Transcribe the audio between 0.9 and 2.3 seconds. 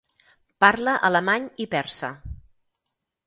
alemany i persa.